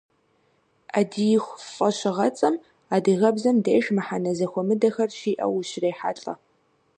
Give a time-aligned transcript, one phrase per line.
[0.91, 2.55] «Ӏэдииху» фӀэщыгъэцӀэм
[2.95, 6.33] адыгэбзэм деж мыхьэнэ зэхуэмыдэхэр щиӀэу ущрехьэлӀэ.